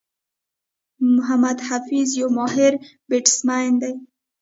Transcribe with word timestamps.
محمد 1.15 1.57
حفيظ 1.67 2.09
یو 2.19 2.29
ماهر 2.37 2.73
بيټسمېن 3.09 3.73
دئ. 3.81 3.93